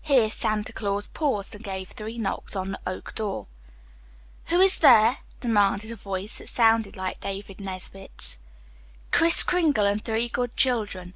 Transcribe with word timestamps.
Here 0.00 0.30
Santa 0.30 0.72
Claus 0.72 1.08
paused 1.08 1.56
and 1.56 1.64
gave 1.64 1.88
three 1.88 2.18
knocks 2.18 2.54
on 2.54 2.70
the 2.70 2.78
oak 2.86 3.16
door. 3.16 3.48
"Who 4.46 4.60
is 4.60 4.78
there?" 4.78 5.18
demanded 5.40 5.90
a 5.90 5.96
voice, 5.96 6.38
that 6.38 6.48
sounded 6.48 6.96
like 6.96 7.18
David 7.18 7.58
Nesbit's. 7.60 8.38
"Kris 9.10 9.42
Kringle 9.42 9.86
and 9.86 10.04
three 10.04 10.28
good 10.28 10.56
children." 10.56 11.14